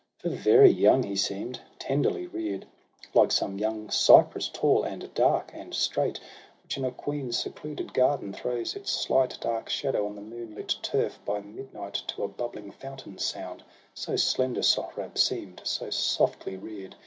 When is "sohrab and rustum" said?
6.17-6.63